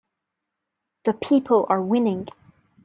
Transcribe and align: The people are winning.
The 1.05 1.13
people 1.13 1.67
are 1.69 1.79
winning. 1.83 2.27